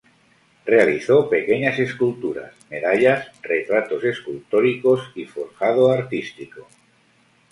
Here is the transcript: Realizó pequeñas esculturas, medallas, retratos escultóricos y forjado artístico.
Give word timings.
Realizó 0.65 1.29
pequeñas 1.29 1.77
esculturas, 1.77 2.55
medallas, 2.71 3.27
retratos 3.43 4.03
escultóricos 4.03 5.11
y 5.13 5.25
forjado 5.25 5.91
artístico. 5.91 6.65